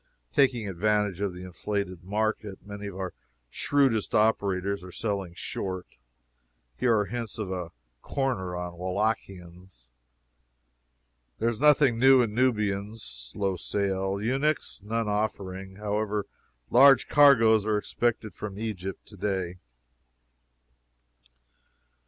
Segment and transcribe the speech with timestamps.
[0.33, 3.13] Taking advantage of the inflated market, many of our
[3.51, 5.85] shrewdest operators are selling short.
[6.79, 9.91] There are hints of a 'corner' on Wallachians.
[11.37, 13.03] "There is nothing new in Nubians.
[13.03, 14.19] Slow sale.
[14.19, 16.25] "Eunuchs None offering; however,
[16.71, 19.59] large cargoes are expected from Egypt today."